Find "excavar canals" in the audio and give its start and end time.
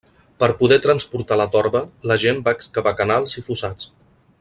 2.61-3.41